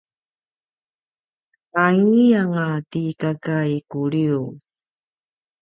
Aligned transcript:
aiyanga 1.85 2.67
ti 2.91 3.03
kaka 3.21 3.57
i 3.75 3.77
Kuliu 3.89 4.43